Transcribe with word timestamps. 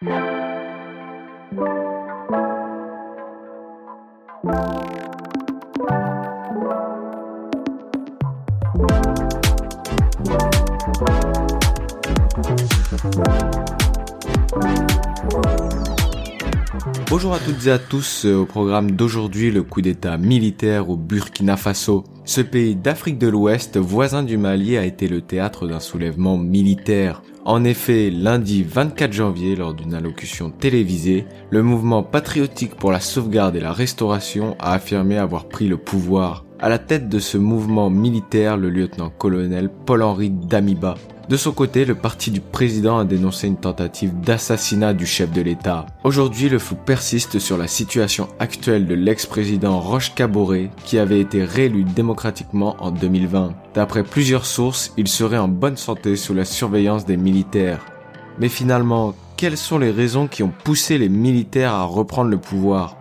Thank 0.00 0.38
Bonjour 17.10 17.34
à 17.34 17.38
toutes 17.38 17.66
et 17.66 17.70
à 17.70 17.78
tous, 17.78 18.24
euh, 18.24 18.36
au 18.36 18.44
programme 18.44 18.92
d'aujourd'hui 18.92 19.50
le 19.50 19.62
coup 19.62 19.80
d'état 19.80 20.16
militaire 20.16 20.90
au 20.90 20.96
Burkina 20.96 21.56
Faso. 21.56 22.04
Ce 22.24 22.40
pays 22.40 22.76
d'Afrique 22.76 23.18
de 23.18 23.28
l'Ouest, 23.28 23.78
voisin 23.78 24.22
du 24.22 24.36
Mali, 24.36 24.76
a 24.76 24.84
été 24.84 25.08
le 25.08 25.22
théâtre 25.22 25.66
d'un 25.66 25.80
soulèvement 25.80 26.36
militaire. 26.36 27.22
En 27.44 27.64
effet, 27.64 28.10
lundi 28.10 28.62
24 28.62 29.12
janvier, 29.12 29.56
lors 29.56 29.74
d'une 29.74 29.94
allocution 29.94 30.50
télévisée, 30.50 31.24
le 31.50 31.62
mouvement 31.62 32.02
patriotique 32.02 32.74
pour 32.74 32.92
la 32.92 33.00
sauvegarde 33.00 33.56
et 33.56 33.60
la 33.60 33.72
restauration 33.72 34.56
a 34.58 34.74
affirmé 34.74 35.16
avoir 35.16 35.48
pris 35.48 35.66
le 35.66 35.78
pouvoir. 35.78 36.44
À 36.60 36.68
la 36.68 36.78
tête 36.78 37.08
de 37.08 37.18
ce 37.18 37.38
mouvement 37.38 37.88
militaire, 37.88 38.56
le 38.56 38.68
lieutenant-colonel 38.68 39.70
Paul-Henri 39.86 40.30
Damiba. 40.30 40.96
De 41.28 41.36
son 41.36 41.52
côté, 41.52 41.84
le 41.84 41.94
parti 41.94 42.30
du 42.30 42.40
président 42.40 42.98
a 42.98 43.04
dénoncé 43.04 43.48
une 43.48 43.58
tentative 43.58 44.18
d'assassinat 44.18 44.94
du 44.94 45.04
chef 45.04 45.30
de 45.30 45.42
l'État. 45.42 45.84
Aujourd'hui, 46.02 46.48
le 46.48 46.58
flou 46.58 46.74
persiste 46.74 47.38
sur 47.38 47.58
la 47.58 47.66
situation 47.66 48.28
actuelle 48.38 48.86
de 48.86 48.94
l'ex-président 48.94 49.78
Roche 49.78 50.14
Caboret, 50.14 50.70
qui 50.84 50.98
avait 50.98 51.20
été 51.20 51.44
réélu 51.44 51.84
démocratiquement 51.84 52.76
en 52.80 52.90
2020. 52.90 53.52
D'après 53.74 54.04
plusieurs 54.04 54.46
sources, 54.46 54.94
il 54.96 55.06
serait 55.06 55.36
en 55.36 55.48
bonne 55.48 55.76
santé 55.76 56.16
sous 56.16 56.32
la 56.32 56.46
surveillance 56.46 57.04
des 57.04 57.18
militaires. 57.18 57.84
Mais 58.38 58.48
finalement, 58.48 59.14
quelles 59.36 59.58
sont 59.58 59.78
les 59.78 59.90
raisons 59.90 60.28
qui 60.28 60.42
ont 60.42 60.52
poussé 60.64 60.96
les 60.96 61.10
militaires 61.10 61.74
à 61.74 61.84
reprendre 61.84 62.30
le 62.30 62.38
pouvoir? 62.38 62.96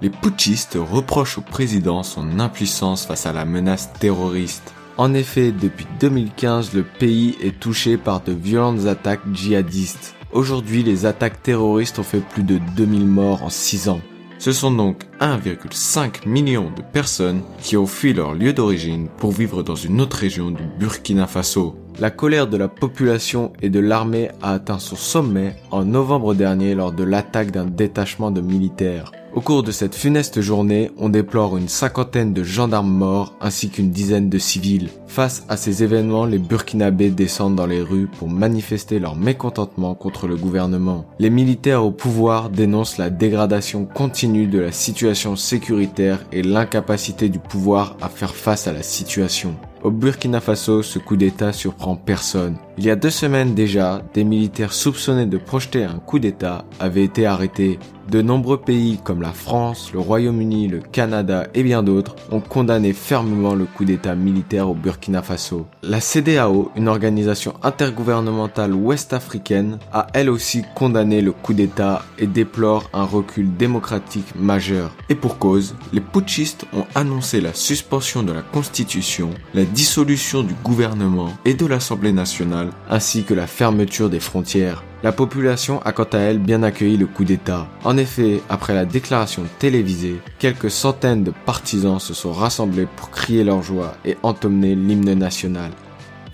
Les 0.00 0.10
putschistes 0.10 0.76
reprochent 0.78 1.38
au 1.38 1.42
président 1.42 2.02
son 2.02 2.40
impuissance 2.40 3.06
face 3.06 3.26
à 3.26 3.32
la 3.32 3.44
menace 3.44 3.92
terroriste. 3.92 4.73
En 4.96 5.12
effet, 5.12 5.50
depuis 5.50 5.86
2015, 5.98 6.72
le 6.72 6.84
pays 6.84 7.36
est 7.42 7.58
touché 7.58 7.96
par 7.96 8.22
de 8.22 8.32
violentes 8.32 8.86
attaques 8.86 9.26
djihadistes. 9.32 10.14
Aujourd'hui, 10.30 10.84
les 10.84 11.04
attaques 11.04 11.42
terroristes 11.42 11.98
ont 11.98 12.04
fait 12.04 12.20
plus 12.20 12.44
de 12.44 12.60
2000 12.76 13.04
morts 13.04 13.42
en 13.42 13.50
6 13.50 13.88
ans. 13.88 14.00
Ce 14.38 14.52
sont 14.52 14.70
donc 14.70 15.04
1,5 15.20 16.28
million 16.28 16.70
de 16.76 16.82
personnes 16.82 17.42
qui 17.60 17.76
ont 17.76 17.86
fui 17.86 18.12
leur 18.12 18.34
lieu 18.34 18.52
d'origine 18.52 19.08
pour 19.18 19.32
vivre 19.32 19.64
dans 19.64 19.74
une 19.74 20.00
autre 20.00 20.18
région 20.18 20.52
du 20.52 20.62
Burkina 20.78 21.26
Faso. 21.26 21.76
La 21.98 22.10
colère 22.10 22.46
de 22.46 22.56
la 22.56 22.68
population 22.68 23.52
et 23.62 23.70
de 23.70 23.80
l'armée 23.80 24.30
a 24.42 24.52
atteint 24.52 24.78
son 24.78 24.96
sommet 24.96 25.56
en 25.72 25.84
novembre 25.84 26.34
dernier 26.34 26.74
lors 26.74 26.92
de 26.92 27.04
l'attaque 27.04 27.50
d'un 27.50 27.66
détachement 27.66 28.30
de 28.30 28.40
militaires. 28.40 29.10
Au 29.34 29.40
cours 29.40 29.64
de 29.64 29.72
cette 29.72 29.96
funeste 29.96 30.40
journée, 30.40 30.92
on 30.96 31.08
déplore 31.08 31.56
une 31.56 31.68
cinquantaine 31.68 32.32
de 32.32 32.44
gendarmes 32.44 32.92
morts 32.92 33.34
ainsi 33.40 33.68
qu'une 33.68 33.90
dizaine 33.90 34.30
de 34.30 34.38
civils. 34.38 34.90
Face 35.08 35.44
à 35.48 35.56
ces 35.56 35.82
événements, 35.82 36.24
les 36.24 36.38
Burkinabés 36.38 37.10
descendent 37.10 37.56
dans 37.56 37.66
les 37.66 37.82
rues 37.82 38.06
pour 38.06 38.28
manifester 38.28 39.00
leur 39.00 39.16
mécontentement 39.16 39.96
contre 39.96 40.28
le 40.28 40.36
gouvernement. 40.36 41.04
Les 41.18 41.30
militaires 41.30 41.84
au 41.84 41.90
pouvoir 41.90 42.48
dénoncent 42.48 42.96
la 42.96 43.10
dégradation 43.10 43.86
continue 43.86 44.46
de 44.46 44.60
la 44.60 44.70
situation 44.70 45.34
sécuritaire 45.34 46.24
et 46.30 46.42
l'incapacité 46.42 47.28
du 47.28 47.40
pouvoir 47.40 47.96
à 48.00 48.08
faire 48.08 48.36
face 48.36 48.68
à 48.68 48.72
la 48.72 48.84
situation. 48.84 49.56
Au 49.84 49.90
Burkina 49.90 50.40
Faso, 50.40 50.82
ce 50.82 50.98
coup 50.98 51.14
d'État 51.14 51.52
surprend 51.52 51.94
personne. 51.94 52.56
Il 52.78 52.84
y 52.86 52.90
a 52.90 52.96
deux 52.96 53.10
semaines 53.10 53.54
déjà, 53.54 54.02
des 54.14 54.24
militaires 54.24 54.72
soupçonnés 54.72 55.26
de 55.26 55.36
projeter 55.36 55.84
un 55.84 55.98
coup 55.98 56.18
d'État 56.18 56.64
avaient 56.80 57.04
été 57.04 57.26
arrêtés. 57.26 57.78
De 58.10 58.20
nombreux 58.20 58.60
pays 58.60 58.98
comme 59.02 59.22
la 59.22 59.32
France, 59.32 59.90
le 59.94 60.00
Royaume-Uni, 60.00 60.68
le 60.68 60.80
Canada 60.80 61.46
et 61.54 61.62
bien 61.62 61.82
d'autres 61.82 62.16
ont 62.30 62.40
condamné 62.40 62.92
fermement 62.92 63.54
le 63.54 63.64
coup 63.64 63.84
d'État 63.84 64.14
militaire 64.14 64.68
au 64.68 64.74
Burkina 64.74 65.22
Faso. 65.22 65.66
La 65.82 66.00
CDAO, 66.00 66.70
une 66.76 66.88
organisation 66.88 67.54
intergouvernementale 67.62 68.74
ouest-africaine, 68.74 69.78
a 69.92 70.08
elle 70.12 70.28
aussi 70.28 70.64
condamné 70.74 71.22
le 71.22 71.32
coup 71.32 71.54
d'État 71.54 72.04
et 72.18 72.26
déplore 72.26 72.90
un 72.92 73.04
recul 73.04 73.56
démocratique 73.56 74.34
majeur. 74.34 74.90
Et 75.08 75.14
pour 75.14 75.38
cause, 75.38 75.74
les 75.92 76.02
putschistes 76.02 76.66
ont 76.74 76.86
annoncé 76.94 77.40
la 77.40 77.54
suspension 77.54 78.22
de 78.22 78.32
la 78.32 78.42
Constitution, 78.42 79.30
dissolution 79.74 80.42
du 80.44 80.54
gouvernement 80.54 81.30
et 81.44 81.54
de 81.54 81.66
l'Assemblée 81.66 82.12
nationale, 82.12 82.70
ainsi 82.88 83.24
que 83.24 83.34
la 83.34 83.48
fermeture 83.48 84.08
des 84.08 84.20
frontières. 84.20 84.84
La 85.02 85.12
population 85.12 85.82
a 85.82 85.92
quant 85.92 86.08
à 86.12 86.18
elle 86.18 86.38
bien 86.38 86.62
accueilli 86.62 86.96
le 86.96 87.06
coup 87.06 87.24
d'État. 87.24 87.66
En 87.84 87.98
effet, 87.98 88.40
après 88.48 88.72
la 88.72 88.86
déclaration 88.86 89.42
télévisée, 89.58 90.20
quelques 90.38 90.70
centaines 90.70 91.24
de 91.24 91.32
partisans 91.44 91.98
se 91.98 92.14
sont 92.14 92.32
rassemblés 92.32 92.86
pour 92.96 93.10
crier 93.10 93.44
leur 93.44 93.62
joie 93.62 93.96
et 94.06 94.16
entonner 94.22 94.74
l'hymne 94.74 95.12
national. 95.12 95.72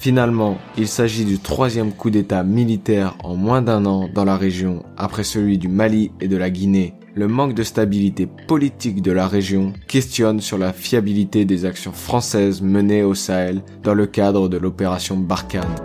Finalement, 0.00 0.56
il 0.78 0.88
s'agit 0.88 1.26
du 1.26 1.38
troisième 1.38 1.92
coup 1.92 2.08
d'État 2.08 2.42
militaire 2.42 3.18
en 3.22 3.36
moins 3.36 3.60
d'un 3.60 3.84
an 3.84 4.08
dans 4.08 4.24
la 4.24 4.38
région, 4.38 4.82
après 4.96 5.24
celui 5.24 5.58
du 5.58 5.68
Mali 5.68 6.10
et 6.22 6.26
de 6.26 6.38
la 6.38 6.48
Guinée. 6.48 6.94
Le 7.14 7.28
manque 7.28 7.52
de 7.52 7.62
stabilité 7.62 8.26
politique 8.48 9.02
de 9.02 9.12
la 9.12 9.28
région 9.28 9.74
questionne 9.88 10.40
sur 10.40 10.56
la 10.56 10.72
fiabilité 10.72 11.44
des 11.44 11.66
actions 11.66 11.92
françaises 11.92 12.62
menées 12.62 13.02
au 13.02 13.12
Sahel 13.12 13.60
dans 13.82 13.92
le 13.92 14.06
cadre 14.06 14.48
de 14.48 14.56
l'opération 14.56 15.18
Barkhane. 15.18 15.76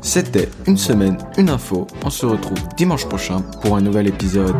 C'était 0.00 0.48
une 0.66 0.78
semaine, 0.78 1.18
une 1.36 1.50
info. 1.50 1.86
On 2.06 2.10
se 2.10 2.24
retrouve 2.24 2.60
dimanche 2.78 3.04
prochain 3.04 3.42
pour 3.60 3.76
un 3.76 3.82
nouvel 3.82 4.08
épisode. 4.08 4.56